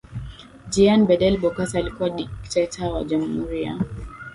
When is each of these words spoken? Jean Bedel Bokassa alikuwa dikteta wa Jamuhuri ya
Jean 0.69 1.05
Bedel 1.07 1.37
Bokassa 1.37 1.77
alikuwa 1.79 2.09
dikteta 2.09 2.89
wa 2.91 3.03
Jamuhuri 3.03 3.63
ya 3.63 3.79